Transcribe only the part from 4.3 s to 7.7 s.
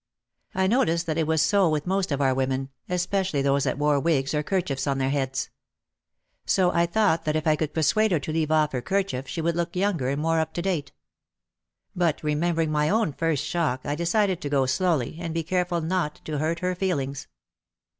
or kerchiefs on their heads. So I thought that if I